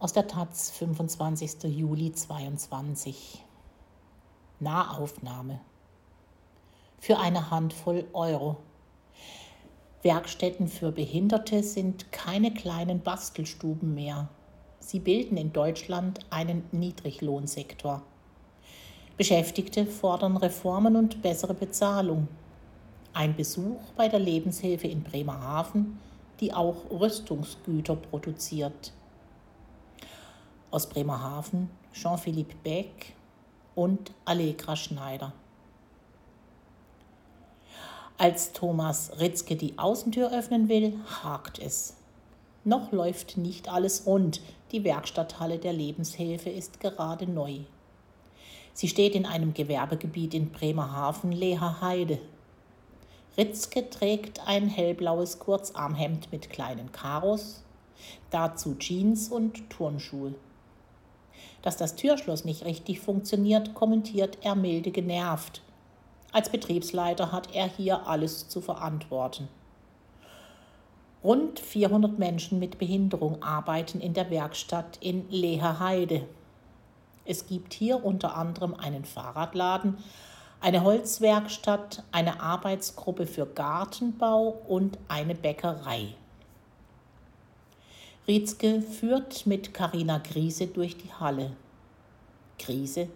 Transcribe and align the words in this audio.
Aus 0.00 0.14
der 0.14 0.26
Taz, 0.26 0.70
25. 0.70 1.64
Juli 1.64 2.10
22. 2.10 3.44
Nahaufnahme. 4.58 5.60
Für 6.98 7.18
eine 7.18 7.50
Handvoll 7.50 8.06
Euro. 8.14 8.56
Werkstätten 10.00 10.68
für 10.68 10.90
Behinderte 10.90 11.62
sind 11.62 12.10
keine 12.12 12.54
kleinen 12.54 13.02
Bastelstuben 13.02 13.94
mehr. 13.94 14.30
Sie 14.78 15.00
bilden 15.00 15.36
in 15.36 15.52
Deutschland 15.52 16.20
einen 16.30 16.64
Niedriglohnsektor. 16.72 18.00
Beschäftigte 19.18 19.84
fordern 19.84 20.38
Reformen 20.38 20.96
und 20.96 21.20
bessere 21.20 21.52
Bezahlung. 21.52 22.26
Ein 23.12 23.36
Besuch 23.36 23.82
bei 23.98 24.08
der 24.08 24.20
Lebenshilfe 24.20 24.86
in 24.86 25.02
Bremerhaven, 25.02 25.98
die 26.40 26.54
auch 26.54 26.90
Rüstungsgüter 26.90 27.96
produziert 27.96 28.94
aus 30.70 30.88
Bremerhaven, 30.88 31.70
Jean-Philippe 31.92 32.54
Beck 32.62 33.14
und 33.74 34.12
Allegra 34.24 34.76
Schneider. 34.76 35.32
Als 38.18 38.52
Thomas 38.52 39.12
Ritzke 39.18 39.56
die 39.56 39.78
Außentür 39.78 40.30
öffnen 40.32 40.68
will, 40.68 40.98
hakt 41.22 41.58
es. 41.58 41.96
Noch 42.64 42.92
läuft 42.92 43.38
nicht 43.38 43.70
alles 43.70 44.04
rund. 44.04 44.42
Die 44.72 44.84
Werkstatthalle 44.84 45.58
der 45.58 45.72
Lebenshilfe 45.72 46.50
ist 46.50 46.80
gerade 46.80 47.26
neu. 47.26 47.60
Sie 48.74 48.88
steht 48.88 49.14
in 49.14 49.26
einem 49.26 49.54
Gewerbegebiet 49.54 50.34
in 50.34 50.52
Bremerhaven, 50.52 51.32
Leher 51.32 51.80
Heide. 51.80 52.18
Ritzke 53.36 53.88
trägt 53.88 54.46
ein 54.46 54.68
hellblaues 54.68 55.38
Kurzarmhemd 55.38 56.30
mit 56.30 56.50
kleinen 56.50 56.92
Karos, 56.92 57.62
dazu 58.30 58.74
Jeans 58.74 59.28
und 59.28 59.70
Turnschuhe. 59.70 60.34
Dass 61.62 61.76
das 61.76 61.96
Türschloss 61.96 62.44
nicht 62.44 62.64
richtig 62.64 63.00
funktioniert, 63.00 63.74
kommentiert 63.74 64.38
er 64.42 64.54
milde 64.54 64.90
genervt. 64.90 65.62
Als 66.32 66.48
Betriebsleiter 66.48 67.32
hat 67.32 67.54
er 67.54 67.68
hier 67.68 68.06
alles 68.06 68.48
zu 68.48 68.60
verantworten. 68.60 69.48
Rund 71.22 71.60
400 71.60 72.18
Menschen 72.18 72.58
mit 72.58 72.78
Behinderung 72.78 73.42
arbeiten 73.42 74.00
in 74.00 74.14
der 74.14 74.30
Werkstatt 74.30 74.96
in 75.00 75.28
Leherheide. 75.28 76.26
Es 77.26 77.46
gibt 77.46 77.74
hier 77.74 78.02
unter 78.02 78.36
anderem 78.36 78.74
einen 78.74 79.04
Fahrradladen, 79.04 79.98
eine 80.60 80.82
Holzwerkstatt, 80.82 82.04
eine 82.10 82.40
Arbeitsgruppe 82.40 83.26
für 83.26 83.44
Gartenbau 83.46 84.62
und 84.66 84.98
eine 85.08 85.34
Bäckerei. 85.34 86.14
Rietzke 88.28 88.82
führt 88.82 89.46
mit 89.46 89.72
Karina 89.72 90.18
Griese 90.18 90.66
durch 90.66 90.96
die 90.96 91.12
Halle. 91.12 91.52
Griese, 92.58 93.08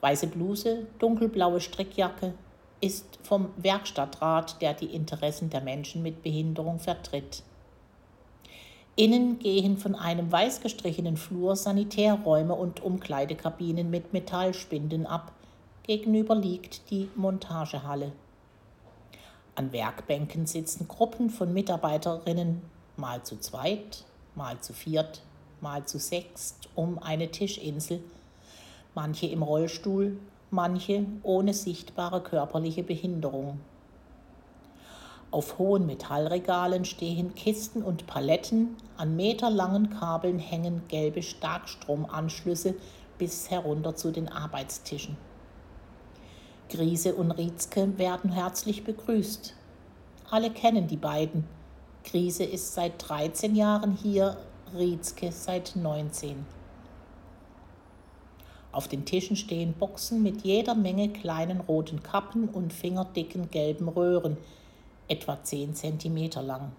weiße 0.00 0.28
Bluse, 0.28 0.86
dunkelblaue 0.98 1.60
Strickjacke, 1.60 2.32
ist 2.80 3.18
vom 3.22 3.48
Werkstattrat, 3.56 4.62
der 4.62 4.74
die 4.74 4.94
Interessen 4.94 5.50
der 5.50 5.62
Menschen 5.62 6.02
mit 6.02 6.22
Behinderung 6.22 6.78
vertritt. 6.78 7.42
Innen 8.94 9.38
gehen 9.38 9.76
von 9.76 9.94
einem 9.94 10.30
weiß 10.30 10.60
gestrichenen 10.60 11.16
Flur 11.16 11.56
Sanitärräume 11.56 12.54
und 12.54 12.82
Umkleidekabinen 12.82 13.90
mit 13.90 14.12
Metallspinden 14.12 15.06
ab. 15.06 15.32
Gegenüber 15.82 16.34
liegt 16.34 16.90
die 16.90 17.10
Montagehalle. 17.14 18.12
An 19.54 19.72
Werkbänken 19.72 20.46
sitzen 20.46 20.86
Gruppen 20.88 21.30
von 21.30 21.52
Mitarbeiterinnen, 21.52 22.62
mal 22.96 23.22
zu 23.22 23.38
zweit, 23.38 24.04
mal 24.36 24.60
zu 24.60 24.72
viert, 24.72 25.22
mal 25.60 25.84
zu 25.86 25.98
sechst 25.98 26.68
um 26.74 26.98
eine 26.98 27.30
Tischinsel, 27.30 28.00
manche 28.94 29.26
im 29.26 29.42
Rollstuhl, 29.42 30.18
manche 30.50 31.06
ohne 31.22 31.54
sichtbare 31.54 32.22
körperliche 32.22 32.82
Behinderung. 32.82 33.60
Auf 35.30 35.58
hohen 35.58 35.86
Metallregalen 35.86 36.84
stehen 36.84 37.34
Kisten 37.34 37.82
und 37.82 38.06
Paletten, 38.06 38.76
an 38.96 39.16
meterlangen 39.16 39.90
Kabeln 39.90 40.38
hängen 40.38 40.82
gelbe 40.88 41.22
Starkstromanschlüsse 41.22 42.74
bis 43.18 43.50
herunter 43.50 43.96
zu 43.96 44.12
den 44.12 44.28
Arbeitstischen. 44.28 45.16
Griese 46.68 47.14
und 47.14 47.32
Rietzke 47.32 47.98
werden 47.98 48.30
herzlich 48.30 48.84
begrüßt. 48.84 49.54
Alle 50.30 50.50
kennen 50.50 50.88
die 50.88 50.96
beiden, 50.96 51.44
Krise 52.06 52.44
ist 52.44 52.72
seit 52.72 53.08
13 53.08 53.56
Jahren 53.56 53.92
hier, 53.92 54.36
Rietzke 54.76 55.32
seit 55.32 55.74
19. 55.74 56.46
Auf 58.70 58.86
den 58.86 59.04
Tischen 59.04 59.34
stehen 59.34 59.72
Boxen 59.72 60.22
mit 60.22 60.42
jeder 60.42 60.76
Menge 60.76 61.08
kleinen 61.08 61.60
roten 61.60 62.04
Kappen 62.04 62.48
und 62.48 62.72
fingerdicken 62.72 63.50
gelben 63.50 63.88
Röhren, 63.88 64.36
etwa 65.08 65.42
10 65.42 65.74
cm 65.74 66.30
lang. 66.46 66.70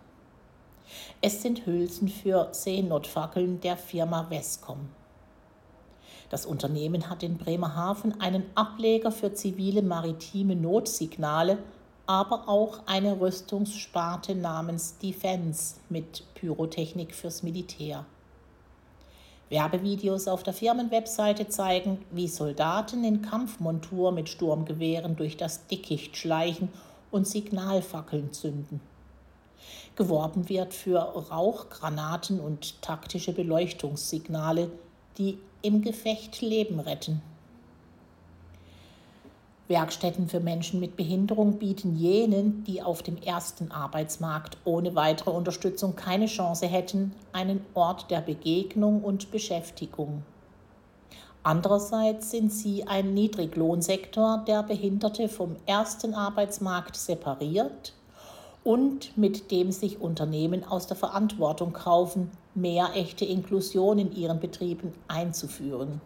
Es 1.22 1.42
sind 1.42 1.66
Hülsen 1.66 2.08
für 2.08 2.48
Seenotfackeln 2.52 3.60
der 3.60 3.76
Firma 3.76 4.24
Vescom. 4.30 4.88
Das 6.30 6.46
Unternehmen 6.46 7.10
hat 7.10 7.24
in 7.24 7.38
Bremerhaven 7.38 8.22
einen 8.22 8.44
Ableger 8.56 9.12
für 9.12 9.34
zivile 9.34 9.82
maritime 9.82 10.56
Notsignale 10.56 11.58
aber 12.08 12.48
auch 12.48 12.80
eine 12.86 13.20
Rüstungssparte 13.20 14.34
namens 14.34 14.98
Defense 14.98 15.76
mit 15.90 16.24
Pyrotechnik 16.36 17.14
fürs 17.14 17.44
Militär. 17.44 18.06
Werbevideos 19.50 20.28
auf 20.28 20.44
der 20.44 20.54
Firmenwebseite 20.54 21.48
zeigen, 21.48 22.00
wie 22.12 22.28
Soldaten 22.28 23.04
in 23.04 23.22
Kampfmontur 23.22 24.12
mit 24.12 24.30
Sturmgewehren 24.30 25.16
durch 25.16 25.38
das 25.38 25.68
Dickicht 25.68 26.18
schleichen 26.18 26.70
und 27.12 27.28
Signalfackeln 27.28 28.34
zünden. 28.34 28.82
Geworben 29.96 30.48
wird 30.50 30.74
für 30.74 31.00
Rauchgranaten 31.00 32.40
und 32.40 32.82
taktische 32.82 33.34
Beleuchtungssignale, 33.34 34.70
die 35.18 35.40
im 35.62 35.82
Gefecht 35.82 36.42
Leben 36.42 36.80
retten. 36.80 37.22
Werkstätten 39.68 40.30
für 40.30 40.40
Menschen 40.40 40.80
mit 40.80 40.96
Behinderung 40.96 41.60
bieten 41.60 41.98
jenen, 41.98 42.64
die 42.64 42.82
auf 42.82 43.04
dem 43.04 43.18
ersten 43.18 43.72
Arbeitsmarkt 43.72 44.58
ohne 44.64 44.96
weitere 44.96 45.32
Unterstützung 45.32 45.96
keine 45.96 46.28
Chance 46.28 46.68
hätten, 46.68 47.14
einen 47.34 47.66
Ort 47.74 48.10
der 48.10 48.22
Begegnung 48.22 49.04
und 49.04 49.30
Beschäftigung. 49.30 50.24
Andererseits 51.44 52.32
sind 52.32 52.52
sie 52.52 52.88
ein 52.88 53.14
Niedriglohnsektor, 53.14 54.44
der 54.48 54.64
Behinderte 54.64 55.30
vom 55.30 55.56
ersten 55.66 56.14
Arbeitsmarkt 56.14 56.96
separiert 56.96 57.94
und 58.64 59.18
mit 59.18 59.52
dem 59.52 59.72
sich 59.72 60.02
Unternehmen 60.02 60.66
aus 60.66 60.88
der 60.88 60.98
Verantwortung 60.98 61.72
kaufen, 61.74 62.32
mehr 62.54 62.90
echte 62.96 63.24
Inklusion 63.24 64.00
in 64.00 64.14
ihren 64.14 64.40
Betrieben 64.40 64.94
einzuführen. 65.08 66.02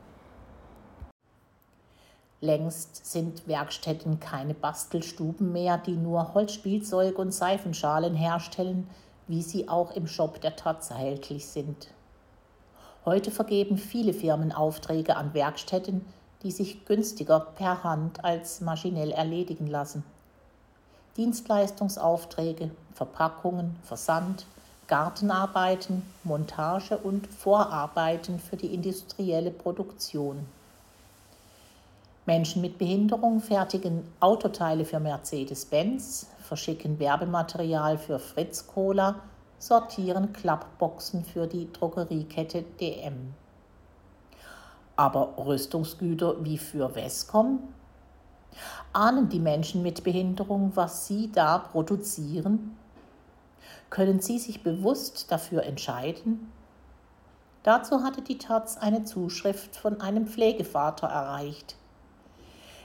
Längst 2.43 3.05
sind 3.05 3.47
Werkstätten 3.47 4.19
keine 4.19 4.55
Bastelstuben 4.55 5.51
mehr, 5.51 5.77
die 5.77 5.95
nur 5.95 6.33
Holzspielzeug 6.33 7.19
und 7.19 7.31
Seifenschalen 7.31 8.15
herstellen, 8.15 8.89
wie 9.27 9.43
sie 9.43 9.69
auch 9.69 9.91
im 9.91 10.07
Shop 10.07 10.41
der 10.41 10.55
Taz 10.55 10.89
erhältlich 10.89 11.45
sind. 11.45 11.89
Heute 13.05 13.29
vergeben 13.29 13.77
viele 13.77 14.11
Firmen 14.13 14.51
Aufträge 14.51 15.17
an 15.17 15.35
Werkstätten, 15.35 16.03
die 16.41 16.49
sich 16.49 16.85
günstiger 16.85 17.39
per 17.39 17.83
Hand 17.83 18.25
als 18.25 18.59
maschinell 18.59 19.11
erledigen 19.11 19.67
lassen. 19.67 20.03
Dienstleistungsaufträge, 21.17 22.71
Verpackungen, 22.95 23.75
Versand, 23.83 24.47
Gartenarbeiten, 24.87 26.01
Montage 26.23 26.97
und 26.97 27.27
Vorarbeiten 27.27 28.39
für 28.39 28.57
die 28.57 28.73
industrielle 28.73 29.51
Produktion. 29.51 30.47
Menschen 32.25 32.61
mit 32.61 32.77
Behinderung 32.77 33.39
fertigen 33.39 34.03
Autoteile 34.19 34.85
für 34.85 34.99
Mercedes-Benz, 34.99 36.29
verschicken 36.39 36.99
Werbematerial 36.99 37.97
für 37.97 38.19
Fritz 38.19 38.67
Cola, 38.67 39.15
sortieren 39.57 40.31
Klappboxen 40.31 41.25
für 41.25 41.47
die 41.47 41.71
Drogeriekette 41.73 42.61
DM. 42.79 43.33
Aber 44.95 45.33
Rüstungsgüter 45.37 46.43
wie 46.45 46.59
für 46.59 46.89
Vescom? 46.89 47.59
Ahnen 48.93 49.29
die 49.29 49.39
Menschen 49.39 49.81
mit 49.81 50.03
Behinderung, 50.03 50.73
was 50.75 51.07
sie 51.07 51.31
da 51.31 51.57
produzieren? 51.57 52.77
Können 53.89 54.19
sie 54.19 54.37
sich 54.37 54.61
bewusst 54.61 55.31
dafür 55.31 55.63
entscheiden? 55.63 56.51
Dazu 57.63 58.03
hatte 58.03 58.21
die 58.21 58.37
Taz 58.37 58.77
eine 58.77 59.05
Zuschrift 59.05 59.75
von 59.75 60.01
einem 60.01 60.27
Pflegevater 60.27 61.07
erreicht. 61.07 61.77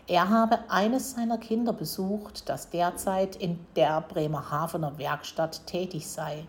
Er 0.09 0.31
habe 0.31 0.59
eines 0.69 1.13
seiner 1.13 1.37
Kinder 1.37 1.73
besucht, 1.73 2.49
das 2.49 2.71
derzeit 2.71 3.35
in 3.35 3.59
der 3.75 4.01
Bremerhavener 4.03 4.99
Werkstatt 4.99 5.67
tätig 5.67 6.07
sei. 6.07 6.47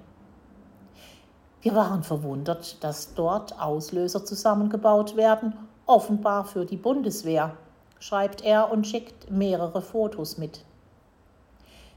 Wir 1.62 1.74
waren 1.74 2.04
verwundert, 2.04 2.84
dass 2.84 3.16
dort 3.16 3.60
Auslöser 3.60 4.24
zusammengebaut 4.24 5.18
werden, 5.18 5.54
offenbar 5.88 6.46
für 6.46 6.66
die 6.66 6.78
Bundeswehr, 6.78 7.58
schreibt 8.00 8.44
er 8.44 8.72
und 8.72 8.86
schickt 8.86 9.32
mehrere 9.32 9.82
Fotos 9.82 10.38
mit. 10.38 10.64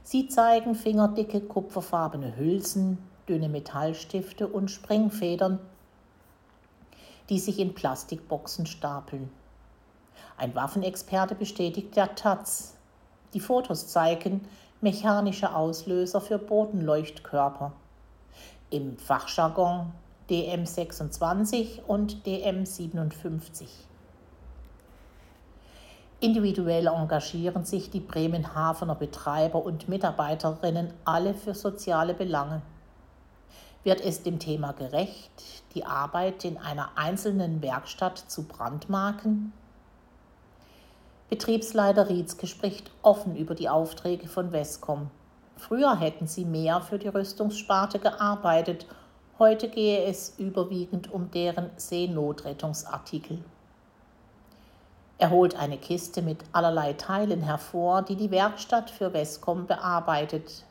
Sie 0.01 0.27
zeigen 0.27 0.73
fingerdicke 0.73 1.41
kupferfarbene 1.41 2.37
Hülsen, 2.37 2.97
dünne 3.29 3.49
Metallstifte 3.49 4.47
und 4.47 4.71
Springfedern, 4.71 5.59
die 7.29 7.37
sich 7.37 7.59
in 7.59 7.75
Plastikboxen 7.75 8.65
stapeln. 8.65 9.29
Ein 10.37 10.55
Waffenexperte 10.55 11.35
bestätigt 11.35 11.95
der 11.95 12.15
Taz. 12.15 12.75
Die 13.33 13.39
Fotos 13.39 13.87
zeigen 13.87 14.47
mechanische 14.81 15.55
Auslöser 15.55 16.19
für 16.19 16.39
Bodenleuchtkörper. 16.39 17.71
Im 18.69 18.97
Fachjargon 18.97 19.91
DM26 20.29 21.83
und 21.83 22.25
DM57. 22.25 23.65
Individuell 26.21 26.87
engagieren 26.87 27.65
sich 27.65 27.89
die 27.89 27.99
Bremenhavener 27.99 28.95
Betreiber 28.95 29.63
und 29.63 29.89
Mitarbeiterinnen 29.89 30.93
alle 31.03 31.33
für 31.33 31.55
soziale 31.55 32.13
Belange. 32.13 32.61
Wird 33.83 34.01
es 34.01 34.21
dem 34.21 34.37
Thema 34.37 34.73
gerecht, 34.73 35.31
die 35.73 35.83
Arbeit 35.83 36.45
in 36.45 36.59
einer 36.59 36.91
einzelnen 36.95 37.63
Werkstatt 37.63 38.19
zu 38.19 38.43
brandmarken? 38.43 39.51
Betriebsleiter 41.31 42.09
Rietzke 42.09 42.45
spricht 42.45 42.91
offen 43.03 43.37
über 43.37 43.55
die 43.55 43.69
Aufträge 43.69 44.27
von 44.27 44.51
Wescom. 44.51 45.09
Früher 45.55 45.97
hätten 45.97 46.27
sie 46.27 46.43
mehr 46.43 46.81
für 46.81 46.99
die 46.99 47.07
Rüstungssparte 47.07 47.99
gearbeitet, 47.99 48.85
heute 49.39 49.69
gehe 49.69 50.03
es 50.03 50.37
überwiegend 50.37 51.09
um 51.09 51.31
deren 51.31 51.69
Seenotrettungsartikel. 51.77 53.39
Er 55.19 55.29
holt 55.29 55.55
eine 55.55 55.77
Kiste 55.77 56.21
mit 56.21 56.39
allerlei 56.51 56.91
Teilen 56.93 57.43
hervor, 57.43 58.01
die 58.01 58.17
die 58.17 58.31
Werkstatt 58.31 58.89
für 58.89 59.13
Wescom 59.13 59.67
bearbeitet. 59.67 60.65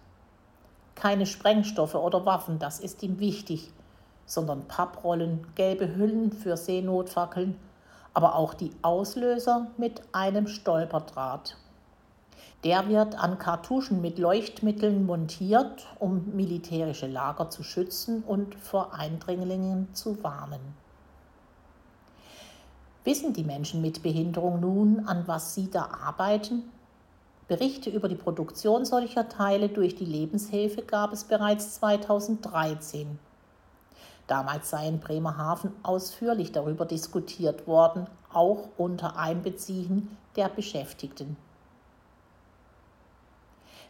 Keine 0.94 1.24
Sprengstoffe 1.24 1.94
oder 1.94 2.26
Waffen, 2.26 2.58
das 2.58 2.80
ist 2.80 3.02
ihm 3.02 3.18
wichtig, 3.18 3.72
sondern 4.26 4.68
Papprollen, 4.68 5.46
gelbe 5.54 5.96
Hüllen 5.96 6.32
für 6.32 6.58
Seenotfackeln, 6.58 7.56
aber 8.14 8.34
auch 8.34 8.54
die 8.54 8.72
Auslöser 8.82 9.68
mit 9.76 10.02
einem 10.12 10.46
Stolperdraht. 10.46 11.56
Der 12.64 12.88
wird 12.88 13.18
an 13.18 13.38
Kartuschen 13.38 14.02
mit 14.02 14.18
Leuchtmitteln 14.18 15.06
montiert, 15.06 15.86
um 15.98 16.34
militärische 16.34 17.06
Lager 17.06 17.48
zu 17.48 17.62
schützen 17.62 18.22
und 18.22 18.54
vor 18.54 18.92
Eindringlingen 18.92 19.88
zu 19.94 20.22
warnen. 20.22 20.60
Wissen 23.04 23.32
die 23.32 23.44
Menschen 23.44 23.80
mit 23.80 24.02
Behinderung 24.02 24.60
nun, 24.60 25.06
an 25.06 25.26
was 25.26 25.54
sie 25.54 25.70
da 25.70 25.88
arbeiten? 26.04 26.64
Berichte 27.48 27.88
über 27.88 28.08
die 28.08 28.14
Produktion 28.14 28.84
solcher 28.84 29.28
Teile 29.28 29.70
durch 29.70 29.96
die 29.96 30.04
Lebenshilfe 30.04 30.82
gab 30.82 31.12
es 31.12 31.24
bereits 31.24 31.76
2013. 31.76 33.18
Damals 34.30 34.70
sei 34.70 34.86
in 34.86 35.00
Bremerhaven 35.00 35.72
ausführlich 35.82 36.52
darüber 36.52 36.84
diskutiert 36.84 37.66
worden, 37.66 38.06
auch 38.32 38.68
unter 38.76 39.16
Einbeziehen 39.16 40.16
der 40.36 40.48
Beschäftigten. 40.48 41.36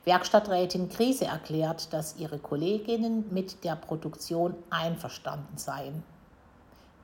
Werkstatträtin 0.06 0.88
Krise 0.88 1.26
erklärt, 1.26 1.92
dass 1.92 2.16
ihre 2.16 2.38
Kolleginnen 2.38 3.26
mit 3.30 3.64
der 3.64 3.76
Produktion 3.76 4.54
einverstanden 4.70 5.58
seien. 5.58 6.02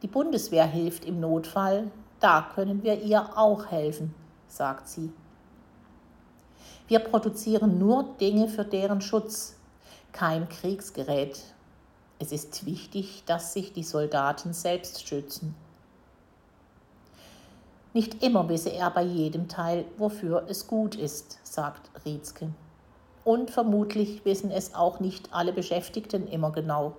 Die 0.01 0.09
Bundeswehr 0.09 0.67
hilft 0.67 1.05
im 1.05 1.21
Notfall, 1.21 1.91
da 2.21 2.41
können 2.55 2.83
wir 2.83 3.03
ihr 3.03 3.37
auch 3.37 3.67
helfen, 3.67 4.15
sagt 4.49 4.89
sie. 4.89 5.13
Wir 6.89 7.01
produzieren 7.01 7.79
nur 7.79 8.17
Dinge 8.19 8.49
für 8.49 8.65
deren 8.65 9.03
Schutz, 9.03 9.57
kein 10.13 10.49
Kriegsgerät. 10.49 11.39
Es 12.19 12.33
ist 12.33 12.65
wichtig, 12.65 13.25
dass 13.27 13.53
sich 13.53 13.73
die 13.73 13.83
Soldaten 13.83 14.55
selbst 14.55 15.07
schützen. 15.07 15.55
Nicht 17.93 18.23
immer 18.23 18.49
wisse 18.49 18.71
er 18.71 18.91
bei 18.91 19.03
jedem 19.03 19.49
Teil, 19.49 19.85
wofür 19.99 20.45
es 20.49 20.67
gut 20.67 20.95
ist, 20.95 21.39
sagt 21.43 21.91
Rietzke. 22.05 22.51
Und 23.25 23.51
vermutlich 23.51 24.25
wissen 24.25 24.51
es 24.51 24.75
auch 24.75 25.01
nicht 25.01 25.33
alle 25.33 25.53
Beschäftigten 25.53 26.27
immer 26.29 26.53
genau. 26.53 26.97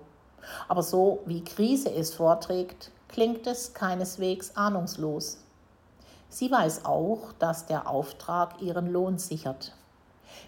Aber 0.68 0.82
so 0.82 1.20
wie 1.26 1.42
Krise 1.42 1.90
es 1.90 2.14
vorträgt, 2.14 2.90
klingt 3.08 3.46
es 3.46 3.74
keineswegs 3.74 4.54
ahnungslos. 4.56 5.38
Sie 6.28 6.50
weiß 6.50 6.84
auch, 6.84 7.32
dass 7.38 7.66
der 7.66 7.88
Auftrag 7.88 8.60
ihren 8.60 8.92
Lohn 8.92 9.18
sichert. 9.18 9.74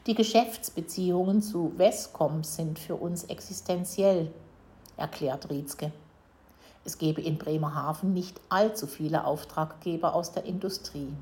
Die 0.06 0.14
Geschäftsbeziehungen 0.14 1.42
zu 1.42 1.72
Wescom 1.76 2.44
sind 2.44 2.78
für 2.78 2.96
uns 2.96 3.24
existenziell, 3.24 4.30
erklärt 5.00 5.50
Rietzke. 5.50 5.92
Es 6.84 6.98
gebe 6.98 7.20
in 7.20 7.38
Bremerhaven 7.38 8.12
nicht 8.12 8.40
allzu 8.48 8.86
viele 8.86 9.24
Auftraggeber 9.24 10.14
aus 10.14 10.32
der 10.32 10.44
Industrie. 10.44 11.12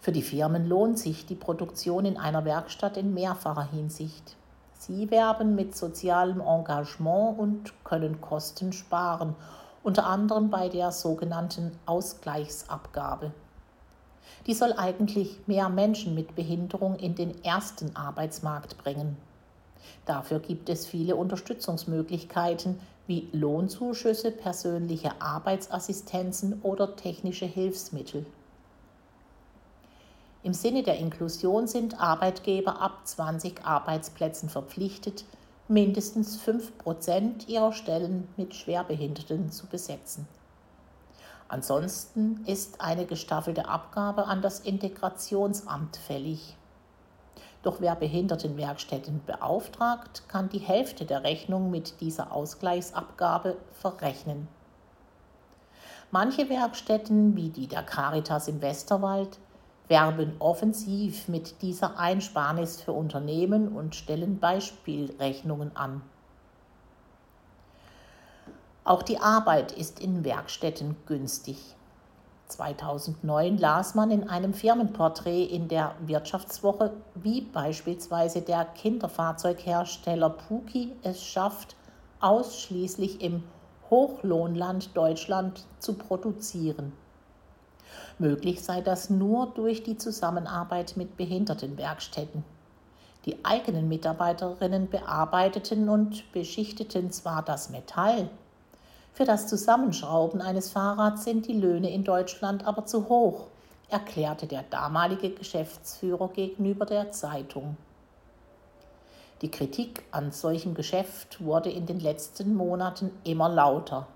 Für 0.00 0.12
die 0.12 0.22
Firmen 0.22 0.66
lohnt 0.66 0.98
sich 0.98 1.26
die 1.26 1.36
Produktion 1.36 2.04
in 2.04 2.18
einer 2.18 2.44
Werkstatt 2.44 2.96
in 2.96 3.14
mehrfacher 3.14 3.70
Hinsicht. 3.70 4.36
Sie 4.74 5.12
werben 5.12 5.54
mit 5.54 5.76
sozialem 5.76 6.40
Engagement 6.40 7.38
und 7.38 7.84
können 7.84 8.20
Kosten 8.20 8.72
sparen, 8.72 9.36
unter 9.84 10.06
anderem 10.06 10.50
bei 10.50 10.68
der 10.68 10.90
sogenannten 10.90 11.78
Ausgleichsabgabe. 11.86 13.32
Die 14.46 14.54
soll 14.54 14.72
eigentlich 14.72 15.38
mehr 15.46 15.68
Menschen 15.68 16.16
mit 16.16 16.34
Behinderung 16.34 16.96
in 16.96 17.14
den 17.14 17.44
ersten 17.44 17.94
Arbeitsmarkt 17.94 18.76
bringen. 18.78 19.16
Dafür 20.06 20.40
gibt 20.40 20.68
es 20.68 20.86
viele 20.86 21.16
Unterstützungsmöglichkeiten 21.16 22.78
wie 23.06 23.28
Lohnzuschüsse, 23.32 24.30
persönliche 24.30 25.20
Arbeitsassistenzen 25.20 26.60
oder 26.62 26.96
technische 26.96 27.46
Hilfsmittel. 27.46 28.26
Im 30.44 30.54
Sinne 30.54 30.82
der 30.82 30.98
Inklusion 30.98 31.68
sind 31.68 32.00
Arbeitgeber 32.00 32.80
ab 32.80 33.06
20 33.06 33.64
Arbeitsplätzen 33.64 34.48
verpflichtet, 34.48 35.24
mindestens 35.68 36.36
5 36.36 36.78
Prozent 36.78 37.48
ihrer 37.48 37.72
Stellen 37.72 38.26
mit 38.36 38.54
Schwerbehinderten 38.54 39.52
zu 39.52 39.66
besetzen. 39.66 40.26
Ansonsten 41.48 42.44
ist 42.46 42.80
eine 42.80 43.06
gestaffelte 43.06 43.68
Abgabe 43.68 44.24
an 44.26 44.42
das 44.42 44.60
Integrationsamt 44.60 45.96
fällig. 45.96 46.56
Doch 47.62 47.80
wer 47.80 47.94
Behindertenwerkstätten 47.94 49.22
beauftragt, 49.24 50.24
kann 50.28 50.48
die 50.48 50.58
Hälfte 50.58 51.04
der 51.04 51.22
Rechnung 51.22 51.70
mit 51.70 52.00
dieser 52.00 52.32
Ausgleichsabgabe 52.32 53.56
verrechnen. 53.72 54.48
Manche 56.10 56.50
Werkstätten, 56.50 57.36
wie 57.36 57.50
die 57.50 57.68
der 57.68 57.82
Caritas 57.82 58.48
im 58.48 58.60
Westerwald, 58.60 59.38
werben 59.88 60.34
offensiv 60.40 61.28
mit 61.28 61.62
dieser 61.62 61.98
Einsparnis 61.98 62.80
für 62.80 62.92
Unternehmen 62.92 63.68
und 63.68 63.94
stellen 63.94 64.38
Beispielrechnungen 64.38 65.76
an. 65.76 66.02
Auch 68.84 69.02
die 69.02 69.18
Arbeit 69.18 69.72
ist 69.72 70.00
in 70.00 70.24
Werkstätten 70.24 70.96
günstig. 71.06 71.76
2009 72.52 73.58
las 73.58 73.94
man 73.94 74.10
in 74.10 74.28
einem 74.28 74.54
Firmenporträt 74.54 75.44
in 75.44 75.68
der 75.68 75.94
Wirtschaftswoche, 76.06 76.92
wie 77.14 77.40
beispielsweise 77.40 78.42
der 78.42 78.64
Kinderfahrzeughersteller 78.64 80.30
Puki 80.30 80.92
es 81.02 81.22
schafft, 81.22 81.76
ausschließlich 82.20 83.20
im 83.20 83.42
Hochlohnland 83.90 84.96
Deutschland 84.96 85.64
zu 85.78 85.94
produzieren. 85.94 86.92
Möglich 88.18 88.62
sei 88.62 88.80
das 88.80 89.10
nur 89.10 89.48
durch 89.48 89.82
die 89.82 89.96
Zusammenarbeit 89.96 90.96
mit 90.96 91.16
Behindertenwerkstätten. 91.16 92.44
Die 93.24 93.44
eigenen 93.44 93.88
Mitarbeiterinnen 93.88 94.88
bearbeiteten 94.88 95.88
und 95.88 96.30
beschichteten 96.32 97.10
zwar 97.10 97.42
das 97.42 97.70
Metall, 97.70 98.28
für 99.14 99.24
das 99.24 99.46
Zusammenschrauben 99.46 100.40
eines 100.40 100.70
Fahrrads 100.70 101.24
sind 101.24 101.46
die 101.46 101.52
Löhne 101.52 101.90
in 101.90 102.02
Deutschland 102.02 102.66
aber 102.66 102.86
zu 102.86 103.08
hoch, 103.08 103.48
erklärte 103.90 104.46
der 104.46 104.62
damalige 104.62 105.30
Geschäftsführer 105.30 106.28
gegenüber 106.28 106.86
der 106.86 107.10
Zeitung. 107.10 107.76
Die 109.42 109.50
Kritik 109.50 110.04
an 110.12 110.32
solchem 110.32 110.74
Geschäft 110.74 111.44
wurde 111.44 111.70
in 111.70 111.84
den 111.84 112.00
letzten 112.00 112.54
Monaten 112.54 113.10
immer 113.24 113.50
lauter. 113.50 114.06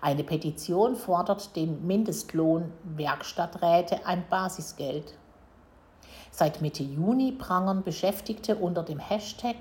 Eine 0.00 0.22
Petition 0.22 0.94
fordert 0.94 1.56
den 1.56 1.84
Mindestlohn 1.86 2.72
Werkstatträte 2.84 4.06
ein 4.06 4.24
Basisgeld. 4.30 5.14
Seit 6.30 6.60
Mitte 6.60 6.84
Juni 6.84 7.32
prangern 7.32 7.82
Beschäftigte 7.82 8.56
unter 8.56 8.82
dem 8.82 9.00
Hashtag 9.00 9.56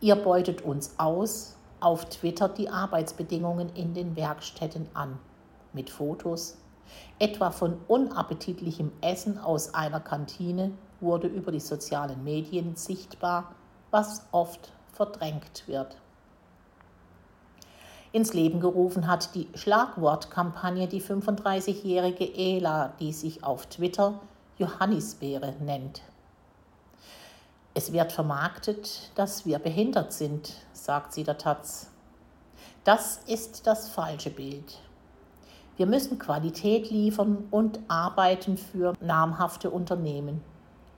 Ihr 0.00 0.16
beutet 0.16 0.62
uns 0.62 0.98
aus 0.98 1.54
auf 1.84 2.06
Twitter 2.06 2.48
die 2.48 2.70
Arbeitsbedingungen 2.70 3.68
in 3.74 3.92
den 3.92 4.16
Werkstätten 4.16 4.88
an, 4.94 5.18
mit 5.74 5.90
Fotos. 5.90 6.56
Etwa 7.18 7.50
von 7.50 7.78
unappetitlichem 7.88 8.90
Essen 9.02 9.38
aus 9.38 9.74
einer 9.74 10.00
Kantine 10.00 10.72
wurde 11.00 11.28
über 11.28 11.52
die 11.52 11.60
sozialen 11.60 12.24
Medien 12.24 12.74
sichtbar, 12.76 13.54
was 13.90 14.26
oft 14.32 14.72
verdrängt 14.92 15.64
wird. 15.66 15.96
Ins 18.12 18.32
Leben 18.32 18.60
gerufen 18.60 19.06
hat 19.06 19.34
die 19.34 19.48
Schlagwortkampagne 19.54 20.86
die 20.88 21.02
35-jährige 21.02 22.24
Ela, 22.34 22.94
die 23.00 23.12
sich 23.12 23.44
auf 23.44 23.66
Twitter 23.66 24.20
Johannisbeere 24.56 25.54
nennt. 25.60 26.00
Es 27.76 27.92
wird 27.92 28.12
vermarktet, 28.12 29.10
dass 29.16 29.46
wir 29.46 29.58
behindert 29.58 30.12
sind, 30.12 30.54
sagt 30.72 31.12
sie 31.12 31.24
der 31.24 31.38
Taz. 31.38 31.90
Das 32.84 33.16
ist 33.26 33.66
das 33.66 33.88
falsche 33.88 34.30
Bild. 34.30 34.78
Wir 35.76 35.86
müssen 35.86 36.20
Qualität 36.20 36.90
liefern 36.90 37.48
und 37.50 37.80
arbeiten 37.88 38.56
für 38.56 38.94
namhafte 39.00 39.70
Unternehmen. 39.70 40.40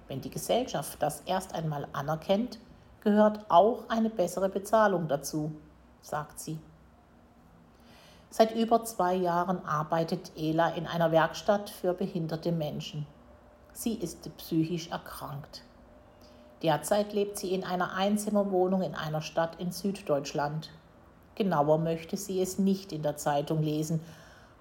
Wenn 0.07 0.21
die 0.21 0.29
Gesellschaft 0.29 1.01
das 1.01 1.23
erst 1.25 1.55
einmal 1.55 1.89
anerkennt, 1.95 2.59
gehört 3.01 3.47
auch 3.49 3.89
eine 3.89 4.11
bessere 4.11 4.51
Bezahlung 4.51 5.09
dazu, 5.09 5.53
sagt 6.03 6.39
sie. 6.39 6.59
Seit 8.29 8.55
über 8.55 8.85
zwei 8.85 9.15
Jahren 9.15 9.65
arbeitet 9.65 10.33
Ela 10.37 10.69
in 10.75 10.87
einer 10.87 11.11
Werkstatt 11.11 11.71
für 11.71 11.95
behinderte 11.95 12.53
Menschen. 12.53 13.07
Sie 13.73 13.95
ist 13.95 14.29
psychisch 14.37 14.91
erkrankt. 14.91 15.63
Derzeit 16.63 17.13
lebt 17.13 17.39
sie 17.39 17.53
in 17.53 17.65
einer 17.65 17.95
Einzimmerwohnung 17.95 18.83
in 18.83 18.95
einer 18.95 19.21
Stadt 19.21 19.61
in 19.61 19.73
Süddeutschland. 19.73 20.71
Genauer 21.35 21.79
möchte 21.79 22.17
sie 22.17 22.41
es 22.41 22.59
nicht 22.59 22.93
in 22.93 23.03
der 23.03 23.17
Zeitung 23.17 23.63
lesen. 23.63 24.01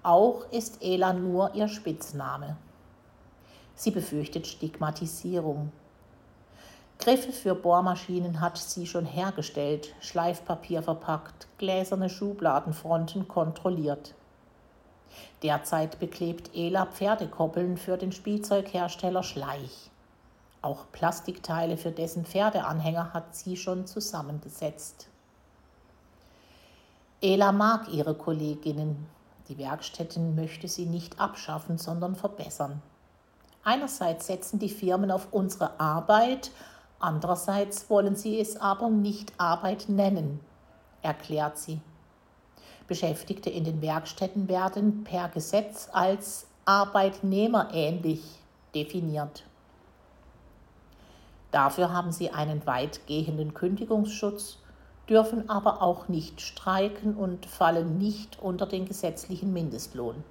Auch 0.02 0.44
ist 0.50 0.82
Ela 0.82 1.14
nur 1.14 1.54
ihr 1.54 1.68
Spitzname. 1.68 2.56
Sie 3.74 3.90
befürchtet 3.90 4.46
Stigmatisierung. 4.46 5.72
Griffe 6.98 7.32
für 7.32 7.54
Bohrmaschinen 7.54 8.40
hat 8.40 8.56
sie 8.56 8.86
schon 8.86 9.04
hergestellt, 9.04 9.94
Schleifpapier 10.00 10.82
verpackt, 10.82 11.46
gläserne 11.58 12.08
Schubladenfronten 12.08 13.28
kontrolliert. 13.28 14.14
Derzeit 15.42 15.98
beklebt 15.98 16.50
Ela 16.54 16.86
Pferdekoppeln 16.86 17.76
für 17.76 17.96
den 17.96 18.12
Spielzeughersteller 18.12 19.22
Schleich. 19.22 19.90
Auch 20.66 20.90
Plastikteile 20.90 21.76
für 21.76 21.92
dessen 21.92 22.24
Pferdeanhänger 22.24 23.14
hat 23.14 23.36
sie 23.36 23.56
schon 23.56 23.86
zusammengesetzt. 23.86 25.06
Ela 27.22 27.52
mag 27.52 27.88
ihre 27.92 28.16
Kolleginnen. 28.16 29.06
Die 29.48 29.58
Werkstätten 29.58 30.34
möchte 30.34 30.66
sie 30.66 30.86
nicht 30.86 31.20
abschaffen, 31.20 31.78
sondern 31.78 32.16
verbessern. 32.16 32.82
Einerseits 33.62 34.26
setzen 34.26 34.58
die 34.58 34.68
Firmen 34.68 35.12
auf 35.12 35.28
unsere 35.30 35.78
Arbeit, 35.78 36.50
andererseits 36.98 37.88
wollen 37.88 38.16
sie 38.16 38.40
es 38.40 38.56
aber 38.56 38.90
nicht 38.90 39.34
Arbeit 39.38 39.88
nennen, 39.88 40.40
erklärt 41.00 41.58
sie. 41.58 41.80
Beschäftigte 42.88 43.50
in 43.50 43.62
den 43.62 43.80
Werkstätten 43.82 44.48
werden 44.48 45.04
per 45.04 45.28
Gesetz 45.28 45.88
als 45.92 46.48
arbeitnehmerähnlich 46.64 48.24
definiert. 48.74 49.44
Dafür 51.56 51.90
haben 51.90 52.12
sie 52.12 52.28
einen 52.32 52.66
weitgehenden 52.66 53.54
Kündigungsschutz, 53.54 54.58
dürfen 55.08 55.48
aber 55.48 55.80
auch 55.80 56.06
nicht 56.06 56.42
streiken 56.42 57.16
und 57.16 57.46
fallen 57.46 57.96
nicht 57.96 58.38
unter 58.42 58.66
den 58.66 58.84
gesetzlichen 58.84 59.54
Mindestlohn. 59.54 60.22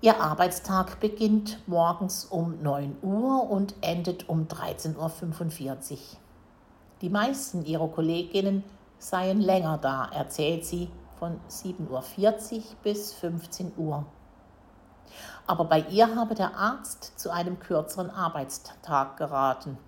Ihr 0.00 0.20
Arbeitstag 0.20 1.00
beginnt 1.00 1.58
morgens 1.66 2.24
um 2.24 2.62
9 2.62 2.98
Uhr 3.02 3.50
und 3.50 3.74
endet 3.80 4.28
um 4.28 4.46
13.45 4.46 5.92
Uhr. 5.92 5.98
Die 7.00 7.10
meisten 7.10 7.64
ihrer 7.64 7.88
Kolleginnen 7.88 8.62
seien 9.00 9.40
länger 9.40 9.78
da, 9.78 10.08
erzählt 10.14 10.64
sie, 10.64 10.88
von 11.18 11.40
7.40 11.50 11.88
Uhr 11.88 12.62
bis 12.84 13.12
15 13.12 13.72
Uhr. 13.76 14.06
Aber 15.46 15.64
bei 15.64 15.80
ihr 15.90 16.14
habe 16.16 16.34
der 16.34 16.56
Arzt 16.56 17.18
zu 17.18 17.30
einem 17.30 17.58
kürzeren 17.58 18.10
Arbeitstag 18.10 19.16
geraten. 19.16 19.78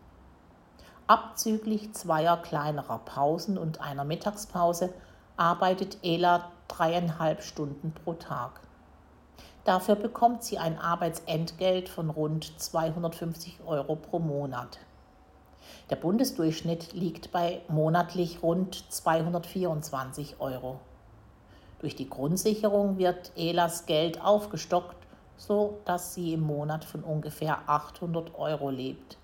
Abzüglich 1.06 1.92
zweier 1.92 2.36
kleinerer 2.36 2.98
Pausen 2.98 3.58
und 3.58 3.80
einer 3.80 4.04
Mittagspause 4.04 4.92
arbeitet 5.36 5.98
Ela 6.02 6.50
dreieinhalb 6.68 7.42
Stunden 7.42 7.92
pro 7.92 8.14
Tag. 8.14 8.60
Dafür 9.64 9.96
bekommt 9.96 10.44
sie 10.44 10.58
ein 10.58 10.78
Arbeitsentgelt 10.78 11.88
von 11.88 12.10
rund 12.10 12.60
250 12.60 13.58
Euro 13.66 13.96
pro 13.96 14.18
Monat. 14.18 14.78
Der 15.90 15.96
Bundesdurchschnitt 15.96 16.92
liegt 16.92 17.32
bei 17.32 17.60
monatlich 17.68 18.42
rund 18.42 18.84
224 18.90 20.36
Euro. 20.40 20.80
Durch 21.80 21.96
die 21.96 22.08
Grundsicherung 22.08 22.98
wird 22.98 23.32
Elas 23.36 23.86
Geld 23.86 24.22
aufgestockt 24.22 24.99
so 25.40 25.78
dass 25.86 26.14
sie 26.14 26.34
im 26.34 26.42
Monat 26.42 26.84
von 26.84 27.02
ungefähr 27.02 27.60
800 27.66 28.38
Euro 28.38 28.68
lebt. 28.68 29.16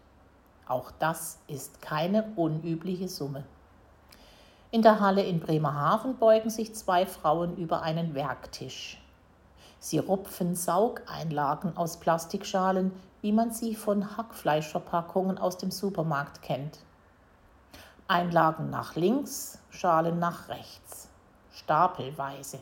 Auch 0.67 0.91
das 0.99 1.39
ist 1.47 1.83
keine 1.83 2.25
unübliche 2.37 3.07
Summe. 3.07 3.45
In 4.71 4.83
der 4.83 4.99
Halle 4.99 5.23
in 5.23 5.41
Bremerhaven 5.41 6.17
beugen 6.17 6.51
sich 6.51 6.75
zwei 6.75 7.07
Frauen 7.07 7.57
über 7.57 7.83
einen 7.83 8.15
Werktisch. 8.15 9.01
Sie 9.79 9.99
rupfen 9.99 10.57
Saugeinlagen 10.57 11.77
aus 11.77 11.99
Plastikschalen, 11.99 12.93
wie 13.21 13.33
man 13.33 13.53
sie 13.53 13.75
von 13.75 14.17
Hackfleischverpackungen 14.17 15.39
aus 15.39 15.59
dem 15.59 15.71
Supermarkt 15.71 16.43
kennt. 16.43 16.79
Einlagen 18.09 18.71
nach 18.71 18.97
links, 18.97 19.59
Schalen 19.69 20.19
nach 20.19 20.49
rechts, 20.49 21.09
stapelweise. 21.53 22.59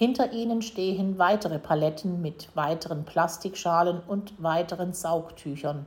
Hinter 0.00 0.32
ihnen 0.32 0.62
stehen 0.62 1.18
weitere 1.18 1.58
Paletten 1.58 2.22
mit 2.22 2.56
weiteren 2.56 3.04
Plastikschalen 3.04 4.00
und 4.08 4.42
weiteren 4.42 4.94
Saugtüchern. 4.94 5.84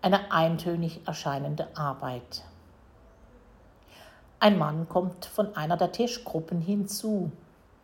Eine 0.00 0.32
eintönig 0.32 1.06
erscheinende 1.06 1.68
Arbeit. 1.76 2.44
Ein 4.40 4.56
Mann 4.56 4.88
kommt 4.88 5.26
von 5.26 5.54
einer 5.54 5.76
der 5.76 5.92
Tischgruppen 5.92 6.62
hinzu. 6.62 7.30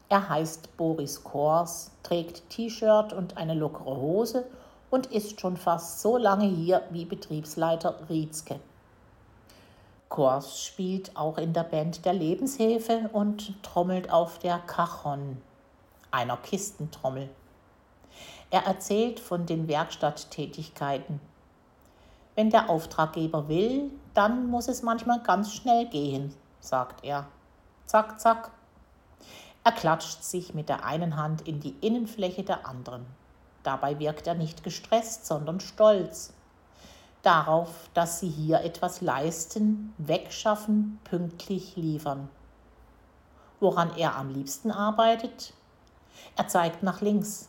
Er 0.08 0.26
heißt 0.26 0.74
Boris 0.78 1.22
Kors, 1.22 1.90
trägt 2.02 2.48
T-Shirt 2.48 3.12
und 3.12 3.36
eine 3.36 3.52
lockere 3.52 3.98
Hose 3.98 4.46
und 4.88 5.08
ist 5.08 5.38
schon 5.38 5.58
fast 5.58 6.00
so 6.00 6.16
lange 6.16 6.46
hier 6.46 6.80
wie 6.88 7.04
Betriebsleiter 7.04 8.08
Rietzke. 8.08 8.58
Kors 10.14 10.62
spielt 10.62 11.16
auch 11.16 11.38
in 11.38 11.52
der 11.54 11.64
Band 11.64 12.04
der 12.04 12.12
Lebenshilfe 12.12 13.10
und 13.12 13.60
trommelt 13.64 14.12
auf 14.12 14.38
der 14.38 14.60
Cajon, 14.60 15.42
einer 16.12 16.36
Kistentrommel. 16.36 17.28
Er 18.52 18.64
erzählt 18.64 19.18
von 19.18 19.44
den 19.44 19.66
Werkstatttätigkeiten. 19.66 21.18
Wenn 22.36 22.48
der 22.50 22.70
Auftraggeber 22.70 23.48
will, 23.48 23.90
dann 24.14 24.46
muss 24.46 24.68
es 24.68 24.84
manchmal 24.84 25.20
ganz 25.20 25.52
schnell 25.52 25.86
gehen, 25.86 26.32
sagt 26.60 27.04
er. 27.04 27.26
Zack, 27.86 28.20
zack. 28.20 28.52
Er 29.64 29.72
klatscht 29.72 30.22
sich 30.22 30.54
mit 30.54 30.68
der 30.68 30.84
einen 30.84 31.16
Hand 31.16 31.48
in 31.48 31.58
die 31.58 31.74
Innenfläche 31.80 32.44
der 32.44 32.68
anderen. 32.68 33.04
Dabei 33.64 33.98
wirkt 33.98 34.28
er 34.28 34.34
nicht 34.36 34.62
gestresst, 34.62 35.26
sondern 35.26 35.58
stolz 35.58 36.32
darauf, 37.24 37.88
dass 37.94 38.20
sie 38.20 38.28
hier 38.28 38.60
etwas 38.60 39.00
leisten, 39.00 39.94
wegschaffen, 39.98 41.00
pünktlich 41.04 41.76
liefern. 41.76 42.28
Woran 43.60 43.96
er 43.96 44.16
am 44.16 44.30
liebsten 44.30 44.70
arbeitet? 44.70 45.52
Er 46.36 46.48
zeigt 46.48 46.82
nach 46.82 47.00
links, 47.00 47.48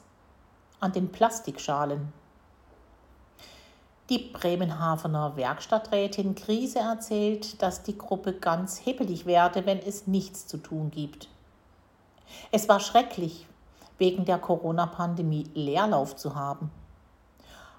an 0.80 0.92
den 0.92 1.12
Plastikschalen. 1.12 2.14
Die 4.10 4.20
Bremenhavener 4.20 5.36
Werkstatträtin 5.36 6.36
Krise 6.36 6.80
erzählt, 6.80 7.62
dass 7.62 7.82
die 7.82 7.98
Gruppe 7.98 8.34
ganz 8.34 8.78
hippelig 8.78 9.26
werde, 9.26 9.66
wenn 9.66 9.80
es 9.80 10.06
nichts 10.06 10.46
zu 10.46 10.58
tun 10.58 10.92
gibt. 10.92 11.28
Es 12.52 12.70
war 12.70 12.80
schrecklich, 12.80 13.48
wegen 13.98 14.26
der 14.26 14.38
Corona-Pandemie 14.38 15.50
Leerlauf 15.56 16.16
zu 16.16 16.36
haben. 16.36 16.70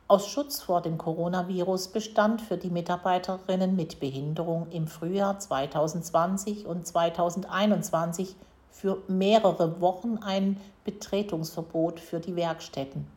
Aus 0.08 0.28
Schutz 0.28 0.62
vor 0.62 0.82
dem 0.82 0.98
Coronavirus 0.98 1.88
bestand 1.88 2.40
für 2.40 2.56
die 2.56 2.70
Mitarbeiterinnen 2.70 3.74
mit 3.74 3.98
Behinderung 3.98 4.68
im 4.70 4.86
Frühjahr 4.86 5.40
2020 5.40 6.64
und 6.64 6.86
2021 6.86 8.36
für 8.70 9.02
mehrere 9.08 9.80
Wochen 9.80 10.18
ein 10.18 10.60
Betretungsverbot 10.84 11.98
für 11.98 12.20
die 12.20 12.36
Werkstätten. 12.36 13.08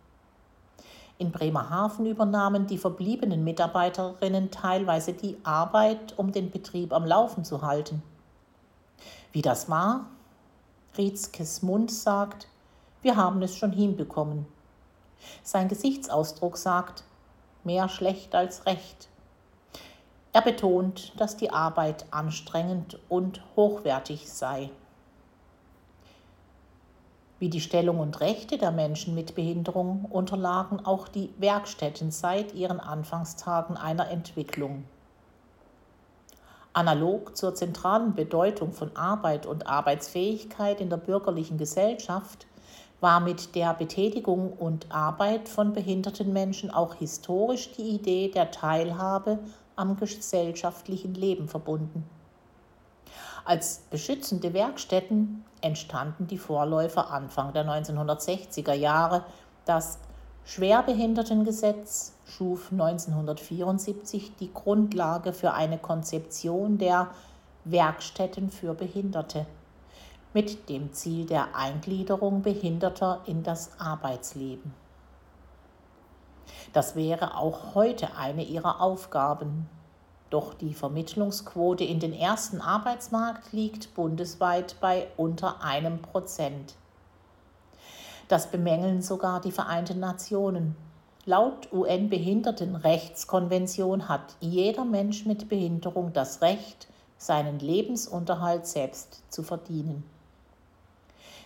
In 1.19 1.31
Bremerhaven 1.31 2.07
übernahmen 2.07 2.65
die 2.65 2.79
verbliebenen 2.79 3.43
Mitarbeiterinnen 3.43 4.49
teilweise 4.49 5.13
die 5.13 5.37
Arbeit, 5.43 6.17
um 6.17 6.31
den 6.31 6.49
Betrieb 6.49 6.91
am 6.91 7.05
Laufen 7.05 7.45
zu 7.45 7.61
halten. 7.61 8.01
Wie 9.31 9.43
das 9.43 9.69
war? 9.69 10.07
Rietzkes 10.97 11.61
Mund 11.61 11.91
sagt, 11.91 12.47
wir 13.03 13.15
haben 13.15 13.43
es 13.43 13.55
schon 13.55 13.73
hinbekommen. 13.73 14.47
Sein 15.43 15.67
Gesichtsausdruck 15.67 16.57
sagt, 16.57 17.03
mehr 17.63 17.89
schlecht 17.89 18.35
als 18.35 18.65
recht. 18.65 19.09
Er 20.31 20.41
betont, 20.41 21.13
dass 21.19 21.37
die 21.37 21.51
Arbeit 21.51 22.05
anstrengend 22.11 22.99
und 23.09 23.41
hochwertig 23.55 24.31
sei. 24.31 24.69
Wie 27.39 27.49
die 27.49 27.61
Stellung 27.61 27.99
und 27.99 28.19
Rechte 28.19 28.57
der 28.57 28.71
Menschen 28.71 29.15
mit 29.15 29.33
Behinderung 29.33 30.05
unterlagen 30.05 30.85
auch 30.85 31.07
die 31.07 31.33
Werkstätten 31.37 32.11
seit 32.11 32.53
ihren 32.53 32.81
Anfangstagen 32.81 33.77
einer 33.77 34.09
Entwicklung. 34.09 34.83
Analog 36.73 37.35
zur 37.35 37.55
zentralen 37.55 38.13
Bedeutung 38.13 38.73
von 38.73 38.95
Arbeit 38.95 39.45
und 39.45 39.67
Arbeitsfähigkeit 39.67 40.81
in 40.81 40.89
der 40.89 40.97
bürgerlichen 40.97 41.57
Gesellschaft 41.57 42.45
war 43.01 43.19
mit 43.19 43.55
der 43.55 43.73
Betätigung 43.73 44.53
und 44.53 44.91
Arbeit 44.91 45.47
von 45.47 45.73
behinderten 45.73 46.33
Menschen 46.33 46.71
auch 46.71 46.95
historisch 46.95 47.71
die 47.73 47.89
Idee 47.95 48.29
der 48.29 48.51
Teilhabe 48.51 49.39
am 49.75 49.95
gesellschaftlichen 49.95 51.13
Leben 51.13 51.47
verbunden. 51.47 52.03
Als 53.45 53.81
beschützende 53.89 54.53
Werkstätten 54.53 55.45
entstanden 55.61 56.27
die 56.27 56.37
Vorläufer 56.37 57.09
Anfang 57.09 57.53
der 57.53 57.65
1960er 57.65 58.73
Jahre. 58.73 59.23
Das 59.65 59.97
Schwerbehindertengesetz 60.45 62.13
schuf 62.25 62.71
1974 62.71 64.35
die 64.39 64.53
Grundlage 64.53 65.33
für 65.33 65.53
eine 65.53 65.77
Konzeption 65.77 66.77
der 66.77 67.07
Werkstätten 67.65 68.49
für 68.49 68.73
Behinderte 68.73 69.45
mit 70.33 70.69
dem 70.69 70.93
Ziel 70.93 71.25
der 71.25 71.55
Eingliederung 71.55 72.43
Behinderter 72.43 73.21
in 73.25 73.43
das 73.43 73.71
Arbeitsleben. 73.79 74.73
Das 76.73 76.95
wäre 76.95 77.35
auch 77.35 77.73
heute 77.73 78.15
eine 78.15 78.43
ihrer 78.43 78.79
Aufgaben. 78.81 79.67
Doch 80.29 80.53
die 80.53 80.75
Vermittlungsquote 80.75 81.83
in 81.83 81.99
den 81.99 82.13
ersten 82.13 82.61
Arbeitsmarkt 82.61 83.51
liegt 83.53 83.95
bundesweit 83.95 84.75
bei 84.79 85.07
unter 85.17 85.63
einem 85.63 86.03
Prozent. 86.03 86.75
Das 88.27 88.51
bemängeln 88.51 89.01
sogar 89.01 89.41
die 89.41 89.51
Vereinten 89.51 89.99
Nationen. 89.99 90.75
Laut 91.25 91.73
UN-Behindertenrechtskonvention 91.73 94.07
hat 94.07 94.35
jeder 94.39 94.85
Mensch 94.85 95.25
mit 95.25 95.49
Behinderung 95.49 96.13
das 96.13 96.43
Recht, 96.43 96.87
seinen 97.17 97.57
Lebensunterhalt 97.57 98.67
selbst 98.67 99.23
zu 99.29 99.41
verdienen. 99.41 100.03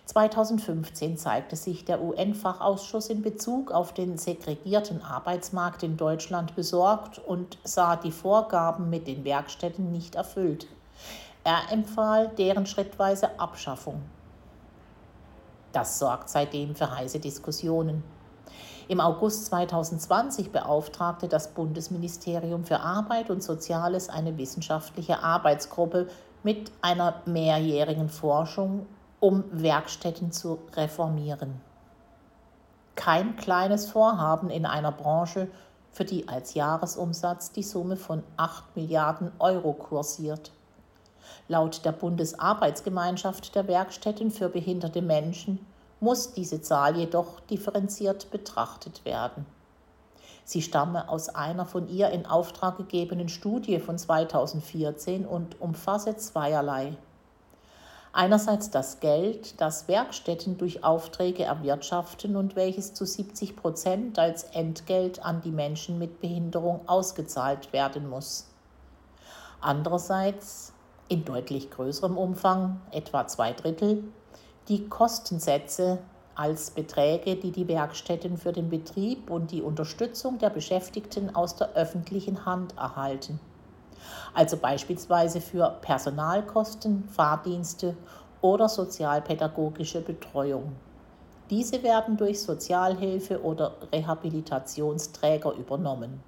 2015 0.05 1.17
zeigte 1.17 1.55
sich 1.55 1.85
der 1.85 2.01
UN-Fachausschuss 2.01 3.09
in 3.09 3.21
Bezug 3.21 3.71
auf 3.71 3.93
den 3.93 4.17
segregierten 4.17 5.01
Arbeitsmarkt 5.01 5.81
in 5.83 5.95
Deutschland 5.95 6.55
besorgt 6.55 7.19
und 7.19 7.57
sah 7.63 7.95
die 7.95 8.11
Vorgaben 8.11 8.89
mit 8.89 9.07
den 9.07 9.23
Werkstätten 9.23 9.91
nicht 9.91 10.15
erfüllt. 10.15 10.67
Er 11.45 11.71
empfahl 11.71 12.29
deren 12.37 12.65
schrittweise 12.65 13.39
Abschaffung. 13.39 14.01
Das 15.71 15.99
sorgt 15.99 16.29
seitdem 16.29 16.75
für 16.75 16.95
heiße 16.95 17.19
Diskussionen. 17.19 18.03
Im 18.89 18.99
August 18.99 19.45
2020 19.45 20.51
beauftragte 20.51 21.29
das 21.29 21.53
Bundesministerium 21.53 22.65
für 22.65 22.81
Arbeit 22.81 23.29
und 23.29 23.41
Soziales 23.41 24.09
eine 24.09 24.37
wissenschaftliche 24.37 25.23
Arbeitsgruppe 25.23 26.09
mit 26.43 26.71
einer 26.81 27.21
mehrjährigen 27.25 28.09
Forschung 28.09 28.85
um 29.23 29.45
Werkstätten 29.53 30.33
zu 30.33 30.59
reformieren. 30.73 31.61
Kein 32.95 33.37
kleines 33.37 33.85
Vorhaben 33.89 34.49
in 34.49 34.65
einer 34.65 34.91
Branche, 34.91 35.47
für 35.93 36.03
die 36.03 36.27
als 36.27 36.55
Jahresumsatz 36.55 37.53
die 37.53 37.63
Summe 37.63 37.95
von 37.95 38.21
8 38.35 38.75
Milliarden 38.75 39.31
Euro 39.39 39.71
kursiert. 39.71 40.51
Laut 41.47 41.85
der 41.85 41.93
Bundesarbeitsgemeinschaft 41.93 43.55
der 43.55 43.69
Werkstätten 43.69 44.29
für 44.29 44.49
behinderte 44.49 45.01
Menschen 45.01 45.65
muss 46.01 46.33
diese 46.33 46.61
Zahl 46.61 46.97
jedoch 46.97 47.39
differenziert 47.49 48.29
betrachtet 48.29 49.05
werden. 49.05 49.45
Sie 50.43 50.61
stamme 50.61 51.07
aus 51.07 51.29
einer 51.29 51.65
von 51.65 51.87
ihr 51.87 52.09
in 52.09 52.25
Auftrag 52.25 52.75
gegebenen 52.75 53.29
Studie 53.29 53.79
von 53.79 53.97
2014 53.97 55.25
und 55.25 55.61
umfasse 55.61 56.17
zweierlei. 56.17 56.97
Einerseits 58.15 58.69
das 58.69 58.99
Geld, 58.99 59.59
das 59.59 59.87
Werkstätten 59.87 60.59
durch 60.59 60.83
Aufträge 60.83 61.45
erwirtschaften 61.45 62.35
und 62.35 62.55
welches 62.55 62.93
zu 62.93 63.07
70 63.07 63.55
Prozent 63.55 64.19
als 64.19 64.43
Entgelt 64.43 65.25
an 65.25 65.41
die 65.41 65.49
Menschen 65.49 65.97
mit 65.97 66.21
Behinderung 66.21 66.87
ausgezahlt 66.87 67.73
werden 67.73 68.07
muss. 68.07 68.45
Andererseits 69.61 70.73
in 71.07 71.25
deutlich 71.25 71.71
größerem 71.71 72.15
Umfang, 72.15 72.79
etwa 72.91 73.25
zwei 73.25 73.51
Drittel, 73.51 74.03
die 74.67 74.87
Kostensätze 74.87 75.97
als 76.35 76.69
Beträge, 76.69 77.35
die 77.35 77.51
die 77.51 77.67
Werkstätten 77.67 78.37
für 78.37 78.53
den 78.53 78.69
Betrieb 78.69 79.31
und 79.31 79.49
die 79.49 79.63
Unterstützung 79.63 80.37
der 80.37 80.51
Beschäftigten 80.51 81.35
aus 81.35 81.55
der 81.55 81.73
öffentlichen 81.73 82.45
Hand 82.45 82.77
erhalten 82.77 83.39
also 84.33 84.57
beispielsweise 84.57 85.41
für 85.41 85.77
Personalkosten, 85.81 87.07
Fahrdienste 87.09 87.95
oder 88.41 88.67
sozialpädagogische 88.67 90.01
Betreuung. 90.01 90.75
Diese 91.49 91.83
werden 91.83 92.17
durch 92.17 92.41
Sozialhilfe 92.41 93.41
oder 93.41 93.75
Rehabilitationsträger 93.91 95.53
übernommen. 95.53 96.23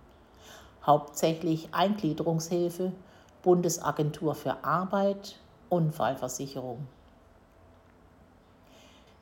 Hauptsächlich 0.86 1.70
Eingliederungshilfe, 1.72 2.92
Bundesagentur 3.42 4.36
für 4.36 4.64
Arbeit, 4.64 5.38
Unfallversicherung. 5.70 6.88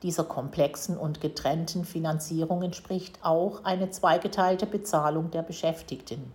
Dieser 0.01 0.25
komplexen 0.25 0.97
und 0.97 1.21
getrennten 1.21 1.85
Finanzierung 1.85 2.61
entspricht 2.63 3.19
auch 3.21 3.63
eine 3.63 3.89
zweigeteilte 3.89 4.65
Bezahlung 4.65 5.31
der 5.31 5.43
Beschäftigten. 5.43 6.33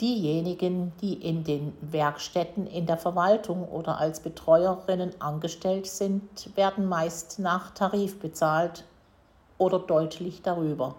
Diejenigen, 0.00 0.92
die 1.00 1.14
in 1.14 1.42
den 1.42 1.72
Werkstätten 1.80 2.66
in 2.66 2.84
der 2.84 2.98
Verwaltung 2.98 3.66
oder 3.66 3.98
als 3.98 4.20
Betreuerinnen 4.20 5.18
angestellt 5.22 5.86
sind, 5.86 6.54
werden 6.54 6.86
meist 6.86 7.38
nach 7.38 7.70
Tarif 7.70 8.18
bezahlt 8.18 8.84
oder 9.56 9.78
deutlich 9.78 10.42
darüber. 10.42 10.96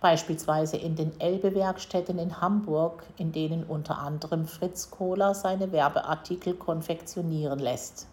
Beispielsweise 0.00 0.78
in 0.78 0.96
den 0.96 1.18
Elbe-Werkstätten 1.20 2.18
in 2.18 2.40
Hamburg, 2.40 3.02
in 3.18 3.32
denen 3.32 3.64
unter 3.64 3.98
anderem 3.98 4.46
Fritz 4.46 4.90
Kohler 4.90 5.34
seine 5.34 5.72
Werbeartikel 5.72 6.54
konfektionieren 6.54 7.58
lässt. 7.58 8.06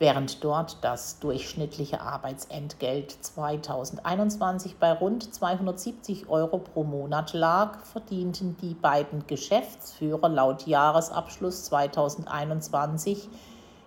Während 0.00 0.44
dort 0.44 0.76
das 0.82 1.18
durchschnittliche 1.18 2.00
Arbeitsentgelt 2.00 3.10
2021 3.10 4.76
bei 4.76 4.92
rund 4.92 5.34
270 5.34 6.28
Euro 6.28 6.58
pro 6.58 6.84
Monat 6.84 7.32
lag, 7.32 7.80
verdienten 7.80 8.56
die 8.62 8.74
beiden 8.74 9.26
Geschäftsführer 9.26 10.28
laut 10.28 10.68
Jahresabschluss 10.68 11.64
2021 11.64 13.28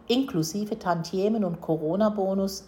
inklusive 0.07 0.77
Tantiemen 0.77 1.45
und 1.45 1.61
Corona-Bonus 1.61 2.65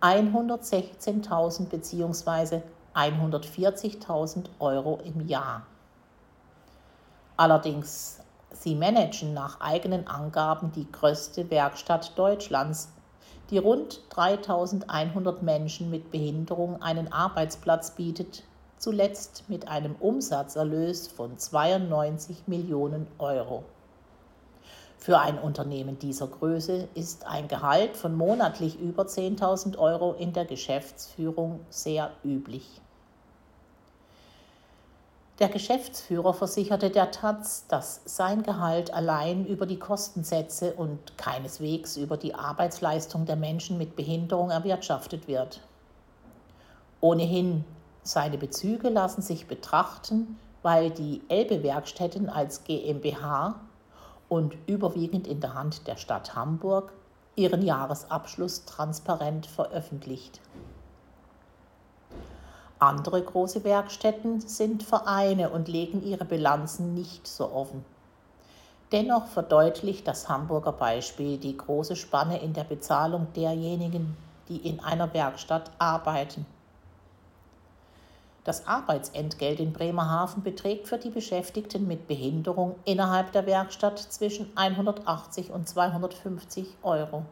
116.000 0.00 1.68
bzw. 1.68 2.60
140.000 2.94 4.44
Euro 4.60 5.00
im 5.04 5.26
Jahr. 5.26 5.66
Allerdings 7.36 8.20
Sie 8.54 8.76
managen 8.76 9.34
nach 9.34 9.60
eigenen 9.60 10.06
Angaben 10.06 10.70
die 10.70 10.90
größte 10.90 11.50
Werkstatt 11.50 12.16
Deutschlands, 12.16 12.88
die 13.50 13.58
rund 13.58 14.00
3100 14.10 15.42
Menschen 15.42 15.90
mit 15.90 16.12
Behinderung 16.12 16.80
einen 16.80 17.12
Arbeitsplatz 17.12 17.90
bietet, 17.90 18.44
zuletzt 18.78 19.44
mit 19.48 19.66
einem 19.66 19.96
Umsatzerlös 19.96 21.08
von 21.08 21.36
92 21.36 22.46
Millionen 22.46 23.08
Euro. 23.18 23.64
Für 24.98 25.18
ein 25.18 25.38
Unternehmen 25.38 25.98
dieser 25.98 26.28
Größe 26.28 26.88
ist 26.94 27.26
ein 27.26 27.48
Gehalt 27.48 27.96
von 27.96 28.14
monatlich 28.14 28.78
über 28.78 29.02
10.000 29.02 29.76
Euro 29.78 30.14
in 30.14 30.32
der 30.32 30.44
Geschäftsführung 30.44 31.60
sehr 31.70 32.12
üblich. 32.24 32.80
Der 35.40 35.48
Geschäftsführer 35.48 36.32
versicherte 36.32 36.90
der 36.90 37.10
Taz, 37.10 37.66
dass 37.66 38.02
sein 38.04 38.44
Gehalt 38.44 38.94
allein 38.94 39.44
über 39.44 39.66
die 39.66 39.80
Kostensätze 39.80 40.74
und 40.74 41.18
keineswegs 41.18 41.96
über 41.96 42.16
die 42.16 42.36
Arbeitsleistung 42.36 43.26
der 43.26 43.34
Menschen 43.34 43.76
mit 43.76 43.96
Behinderung 43.96 44.50
erwirtschaftet 44.50 45.26
wird. 45.26 45.60
Ohnehin, 47.00 47.64
seine 48.04 48.38
Bezüge 48.38 48.90
lassen 48.90 49.22
sich 49.22 49.48
betrachten, 49.48 50.38
weil 50.62 50.90
die 50.90 51.20
Elbe-Werkstätten 51.28 52.28
als 52.28 52.62
GmbH 52.62 53.56
und 54.28 54.54
überwiegend 54.68 55.26
in 55.26 55.40
der 55.40 55.54
Hand 55.54 55.88
der 55.88 55.96
Stadt 55.96 56.36
Hamburg 56.36 56.92
ihren 57.34 57.62
Jahresabschluss 57.62 58.66
transparent 58.66 59.46
veröffentlicht. 59.46 60.40
Andere 62.84 63.22
große 63.22 63.64
Werkstätten 63.64 64.42
sind 64.42 64.82
Vereine 64.82 65.48
und 65.48 65.68
legen 65.68 66.02
ihre 66.02 66.26
Bilanzen 66.26 66.92
nicht 66.92 67.26
so 67.26 67.50
offen. 67.50 67.82
Dennoch 68.92 69.26
verdeutlicht 69.28 70.06
das 70.06 70.28
Hamburger 70.28 70.72
Beispiel 70.72 71.38
die 71.38 71.56
große 71.56 71.96
Spanne 71.96 72.42
in 72.42 72.52
der 72.52 72.64
Bezahlung 72.64 73.28
derjenigen, 73.34 74.14
die 74.50 74.58
in 74.58 74.80
einer 74.80 75.14
Werkstatt 75.14 75.70
arbeiten. 75.78 76.44
Das 78.44 78.66
Arbeitsentgelt 78.66 79.60
in 79.60 79.72
Bremerhaven 79.72 80.42
beträgt 80.42 80.86
für 80.86 80.98
die 80.98 81.08
Beschäftigten 81.08 81.88
mit 81.88 82.06
Behinderung 82.06 82.74
innerhalb 82.84 83.32
der 83.32 83.46
Werkstatt 83.46 83.98
zwischen 83.98 84.54
180 84.56 85.50
und 85.50 85.66
250 85.66 86.66
Euro. 86.82 87.24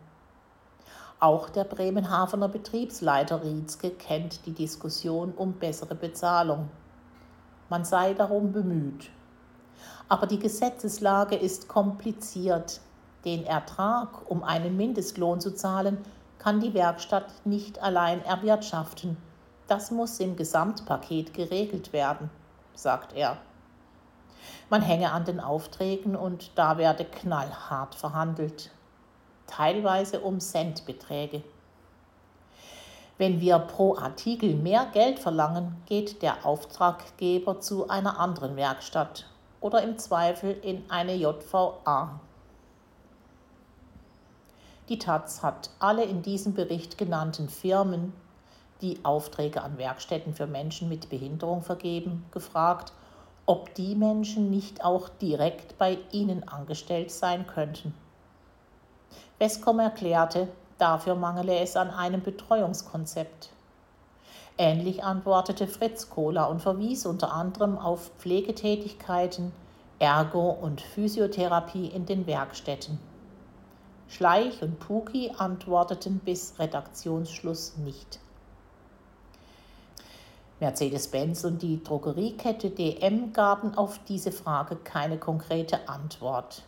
Auch 1.22 1.48
der 1.48 1.64
Bremenhavener 1.64 2.48
Betriebsleiter 2.48 3.42
Rietzke 3.42 3.90
kennt 3.90 4.44
die 4.44 4.52
Diskussion 4.52 5.32
um 5.32 5.52
bessere 5.52 5.94
Bezahlung. 5.94 6.68
Man 7.70 7.85
sei 7.85 8.12
darum 8.12 8.52
bemüht. 8.52 9.08
Aber 10.08 10.26
die 10.26 10.38
Gesetzeslage 10.38 11.37
ist 11.37 11.68
kompliziert. 11.68 12.80
Den 13.24 13.46
Ertrag, 13.46 14.30
um 14.30 14.42
einen 14.42 14.76
Mindestlohn 14.76 15.40
zu 15.40 15.54
zahlen, 15.54 15.98
kann 16.38 16.61
die 16.61 16.74
Werkstatt 16.74 17.32
nicht 17.44 17.80
allein 17.80 18.24
erwirtschaften 18.24 19.16
das 19.72 19.90
muss 19.90 20.20
im 20.20 20.37
Gesamtpaket 20.37 21.32
geregelt 21.32 21.94
werden, 21.94 22.28
sagt 22.74 23.14
er. 23.14 23.38
Man 24.68 24.82
hänge 24.82 25.12
an 25.12 25.24
den 25.24 25.40
Aufträgen 25.40 26.14
und 26.14 26.50
da 26.56 26.76
werde 26.76 27.06
knallhart 27.06 27.94
verhandelt, 27.94 28.70
teilweise 29.46 30.20
um 30.20 30.40
Centbeträge. 30.40 31.42
Wenn 33.18 33.40
wir 33.40 33.59
pro 33.59 33.96
Artikel 33.96 34.55
mehr 34.55 34.87
Geld 34.92 35.18
verlangen, 35.18 35.76
geht 35.87 36.22
der 36.22 36.44
Auftraggeber 36.44 37.61
zu 37.61 37.88
einer 37.88 38.18
anderen 38.18 38.57
Werkstatt 38.57 39.26
oder 39.61 39.83
im 39.83 39.98
Zweifel 39.98 40.52
in 40.62 40.83
eine 40.90 41.14
JVA. 41.14 42.20
Die 44.88 44.98
Taz 44.98 45.42
hat 45.42 45.70
alle 45.78 46.05
in 46.05 46.22
diesem 46.22 46.55
Bericht 46.55 46.98
genannten 46.98 47.48
Firmen 47.48 48.12
die 48.83 48.98
Aufträge 49.05 49.62
an 49.62 49.78
Werkstätten 49.78 50.35
für 50.35 50.46
Menschen 50.46 50.88
mit 50.88 51.09
Behinderung 51.09 51.62
vergeben, 51.62 52.26
gefragt, 52.33 52.92
ob 53.46 53.74
die 53.74 53.94
Menschen 53.94 54.50
nicht 54.50 54.85
auch 54.85 55.09
direkt 55.09 55.78
bei 55.78 55.98
ihnen 56.11 56.46
angestellt 56.48 57.11
sein 57.11 57.46
könnten. 57.46 57.94
Westcom 59.42 59.81
erklärte, 59.81 60.46
dafür 60.78 61.16
mangele 61.16 61.59
es 61.59 61.74
an 61.74 61.90
einem 61.90 62.22
Betreuungskonzept. 62.22 63.48
Ähnlich 64.57 65.02
antwortete 65.02 65.66
Fritz 65.66 66.11
Kohler 66.11 66.48
und 66.48 66.62
verwies 66.62 67.07
unter 67.07 67.33
anderem 67.33 67.76
auf 67.76 68.12
Pflegetätigkeiten, 68.20 69.50
Ergo- 69.98 70.52
und 70.52 70.81
Physiotherapie 70.81 71.88
in 71.88 72.07
den 72.07 72.28
Werkstätten. 72.28 73.00
Schleich 74.09 74.62
und 74.62 74.78
Puki 74.78 75.33
antworteten 75.37 76.20
bis 76.20 76.61
Redaktionsschluss 76.61 77.78
nicht. 77.78 78.20
Mercedes-Benz 80.61 81.42
und 81.42 81.62
die 81.62 81.83
Drogeriekette 81.83 82.70
DM 82.70 83.33
gaben 83.33 83.76
auf 83.76 83.98
diese 84.07 84.31
Frage 84.31 84.76
keine 84.76 85.18
konkrete 85.18 85.88
Antwort. 85.88 86.62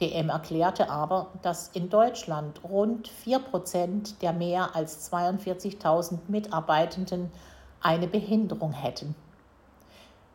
DM 0.00 0.28
erklärte 0.28 0.90
aber, 0.90 1.28
dass 1.42 1.68
in 1.68 1.88
Deutschland 1.88 2.60
rund 2.64 3.08
4% 3.24 4.18
der 4.20 4.32
mehr 4.32 4.74
als 4.74 5.12
42.000 5.12 6.18
Mitarbeitenden 6.28 7.30
eine 7.80 8.08
Behinderung 8.08 8.72
hätten. 8.72 9.14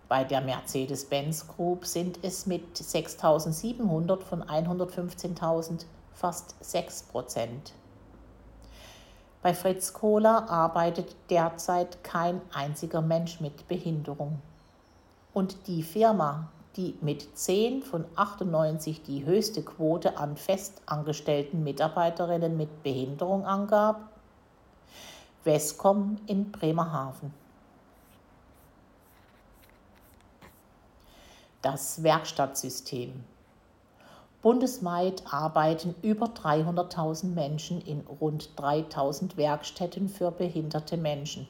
Bei 0.08 0.24
der 0.24 0.42
Mercedes-Benz 0.42 1.48
Group 1.48 1.86
sind 1.86 2.20
es 2.24 2.46
mit 2.46 2.78
6.700 2.78 4.22
von 4.22 4.44
115.000 4.44 5.86
fast 6.14 6.56
6 6.62 7.04
Prozent. 7.04 7.74
Bei 9.42 9.54
Fritz 9.54 9.94
Kohler 9.94 10.50
arbeitet 10.50 11.16
derzeit 11.30 12.04
kein 12.04 12.42
einziger 12.54 13.02
Mensch 13.02 13.40
mit 13.40 13.68
Behinderung. 13.68 14.42
Und 15.34 15.68
die 15.68 15.84
Firma, 15.84 16.50
die 16.80 16.96
mit 17.02 17.38
10 17.38 17.84
von 17.84 18.06
98 18.16 19.04
die 19.04 19.26
höchste 19.26 19.62
Quote 19.62 20.18
an 20.18 20.38
festangestellten 20.38 21.62
Mitarbeiterinnen 21.62 22.56
mit 22.56 22.84
Behinderung 22.84 23.46
angab, 23.46 24.10
Wescom 25.44 26.20
in 26.26 26.54
Bremerhaven. 26.54 27.34
Das 31.62 32.02
Werkstattsystem. 32.02 33.26
Bundesweit 34.42 35.24
arbeiten 35.30 35.96
über 36.02 36.28
300.000 36.28 37.26
Menschen 37.26 37.82
in 37.82 38.08
rund 38.22 38.52
3.000 38.56 39.36
Werkstätten 39.36 40.08
für 40.08 40.32
behinderte 40.32 40.96
Menschen. 40.96 41.46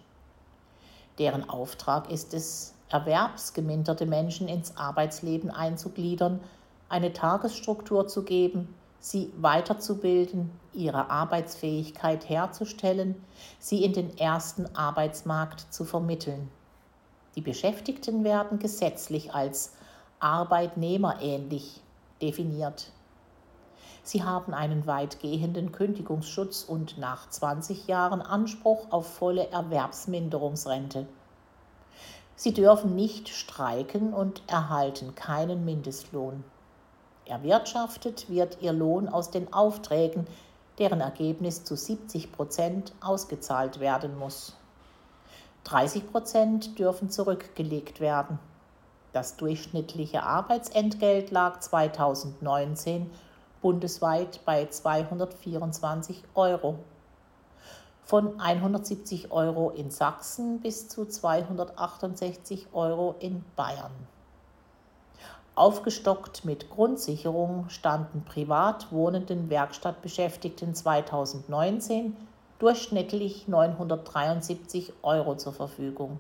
Deren 1.20 1.48
Auftrag 1.48 2.10
ist 2.10 2.34
es, 2.34 2.74
erwerbsgeminderte 2.90 4.06
Menschen 4.06 4.48
ins 4.48 4.76
Arbeitsleben 4.78 5.52
einzugliedern, 5.52 6.40
eine 6.90 7.14
Tagesstruktur 7.14 8.08
zu 8.08 8.24
geben, 8.24 8.74
sie 9.00 9.32
weiterzubilden, 9.38 10.52
ihre 10.74 11.10
Arbeitsfähigkeit 11.10 12.28
herzustellen, 12.28 13.16
sie 13.60 13.84
in 13.84 13.94
den 13.94 14.18
ersten 14.18 14.76
Arbeitsmarkt 14.76 15.72
zu 15.74 15.86
vermitteln. 15.86 16.50
Die 17.36 17.42
Beschäftigten 17.42 18.24
werden 18.24 18.60
gesetzlich 18.60 19.34
als 19.34 19.74
arbeitnehmerähnlich 20.20 21.82
definiert. 22.22 22.92
Sie 24.04 24.24
haben 24.24 24.54
einen 24.54 24.88
weitgehenden 24.88 25.72
Kündigungsschutz 25.72 26.64
und 26.64 26.98
nach 26.98 27.30
20 27.30 27.88
Jahren 27.88 28.22
Anspruch 28.22 28.92
auf 28.92 29.14
volle 29.14 29.50
Erwerbsminderungsrente. 29.52 31.08
Sie 32.42 32.54
dürfen 32.54 32.96
nicht 32.96 33.28
streiken 33.28 34.14
und 34.14 34.44
erhalten 34.48 35.14
keinen 35.14 35.66
Mindestlohn. 35.66 36.46
Erwirtschaftet 37.26 38.30
wird 38.30 38.60
ihr 38.62 38.72
Lohn 38.72 39.10
aus 39.10 39.30
den 39.30 39.52
Aufträgen, 39.52 40.26
deren 40.78 41.02
Ergebnis 41.02 41.66
zu 41.66 41.76
70 41.76 42.32
Prozent 42.32 42.94
ausgezahlt 43.02 43.82
werden 43.82 44.18
muss. 44.18 44.56
30 45.66 46.10
Prozent 46.10 46.80
dürfen 46.80 47.10
zurückgelegt 47.10 48.00
werden. 48.00 48.40
Das 49.12 49.36
durchschnittliche 49.36 50.24
Arbeitsentgelt 50.24 51.32
lag 51.32 51.60
2019 51.60 53.12
bundesweit 53.62 54.40
bei 54.46 54.66
224 54.66 56.24
Euro. 56.36 56.80
Von 58.10 58.40
170 58.40 59.32
Euro 59.32 59.70
in 59.70 59.92
Sachsen 59.92 60.62
bis 60.62 60.90
zu 60.90 61.06
268 61.06 62.70
Euro 62.74 63.14
in 63.20 63.46
Bayern. 63.56 63.92
Aufgestockt 65.54 66.44
mit 66.44 66.72
Grundsicherung 66.72 67.70
standen 67.70 68.26
privat 68.26 68.92
wohnenden 68.92 69.52
Werkstattbeschäftigten 69.52 70.74
2019 70.74 72.18
durchschnittlich 72.58 73.48
973 73.48 74.92
Euro 75.04 75.36
zur 75.36 75.54
Verfügung. 75.54 76.20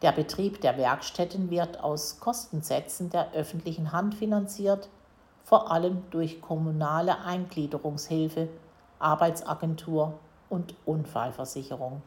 Der 0.00 0.12
Betrieb 0.12 0.60
der 0.60 0.76
Werkstätten 0.76 1.50
wird 1.50 1.82
aus 1.82 2.20
Kostensätzen 2.20 3.10
der 3.10 3.32
öffentlichen 3.32 3.90
Hand 3.90 4.14
finanziert, 4.14 4.88
vor 5.42 5.72
allem 5.72 6.04
durch 6.12 6.40
kommunale 6.40 7.18
Eingliederungshilfe, 7.24 8.46
Arbeitsagentur 9.00 10.14
und 10.52 10.74
Unfallversicherung. 10.84 12.02